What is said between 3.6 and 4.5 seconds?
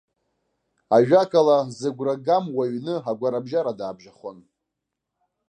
даабжьахон.